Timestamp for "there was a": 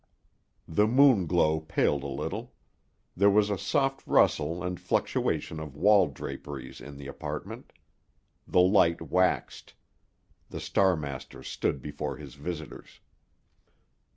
3.15-3.57